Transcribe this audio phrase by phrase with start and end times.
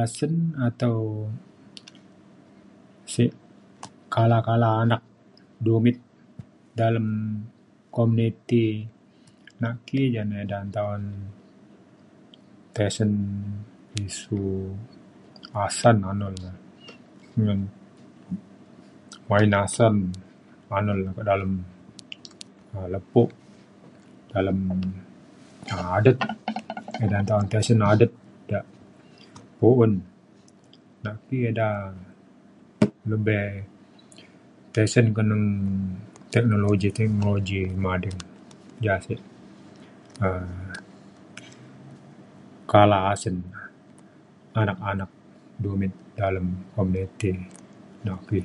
[0.00, 0.34] asen
[0.68, 0.96] atau
[3.12, 3.32] sik
[4.14, 5.02] kala kala anak
[5.64, 5.96] dumit
[6.78, 7.08] dalem
[7.94, 8.66] komuniti
[9.62, 11.04] naki jane eda nta un
[12.74, 13.12] tesen
[14.06, 14.40] isu
[15.64, 16.50] asan anun le
[17.42, 17.60] ngan
[19.34, 19.94] oyan asan
[20.76, 21.52] anun le ke dalem
[22.74, 23.22] um lepo
[24.32, 24.58] dalem
[25.96, 26.16] adet
[27.04, 28.12] eda nta un tesen adet
[28.52, 28.66] ja'
[29.58, 29.92] pu'un.
[31.04, 31.66] naki eda
[33.10, 33.44] lebih
[34.74, 35.46] tesen keneng
[36.34, 38.20] teknologi teknologi mading.
[38.84, 39.20] ja sik
[40.26, 40.62] um
[42.70, 43.36] kalah asen
[44.60, 45.10] anak anak
[45.62, 47.30] dumit dalem komuniti
[48.04, 48.40] nak ki.